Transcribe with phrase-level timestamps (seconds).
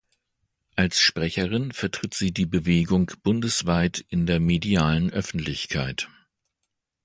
[0.75, 6.09] Als Sprecherin vertritt sie die Bewegung bundesweit und in der medialen Öffentlichkeit.